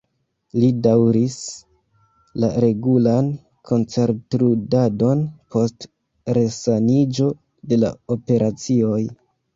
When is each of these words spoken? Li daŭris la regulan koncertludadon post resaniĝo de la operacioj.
Li 0.59 0.67
daŭris 0.85 1.35
la 2.43 2.49
regulan 2.65 3.29
koncertludadon 3.71 5.21
post 5.57 5.87
resaniĝo 6.39 7.29
de 7.73 7.81
la 7.83 7.93
operacioj. 8.17 9.03